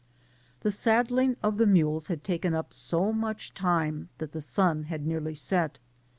[0.61, 5.05] The saddling of the mules had taken up so much time that the sun had
[5.05, 5.77] nearly set.